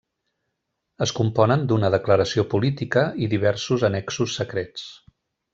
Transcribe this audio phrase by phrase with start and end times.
[1.05, 4.91] Es componen d'una declaració política i diversos annexos secrets.